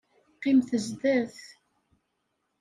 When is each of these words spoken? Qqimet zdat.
Qqimet 0.35 0.69
zdat. 0.85 1.37